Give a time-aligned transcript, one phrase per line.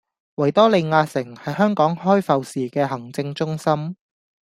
[0.37, 3.95] 維多利亞城係香港開埠時嘅行政中心